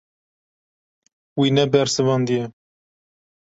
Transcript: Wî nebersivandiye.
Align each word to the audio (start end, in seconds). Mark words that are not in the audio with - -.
Wî 1.39 1.47
nebersivandiye. 1.57 2.45